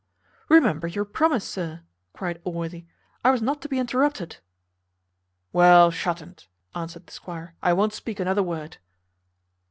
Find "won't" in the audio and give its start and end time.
7.73-7.93